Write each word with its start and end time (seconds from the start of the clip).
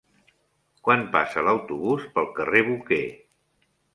Quan 0.87 1.03
passa 1.15 1.43
l'autobús 1.49 2.09
pel 2.17 2.31
carrer 2.39 2.65
Boquer? 2.71 3.03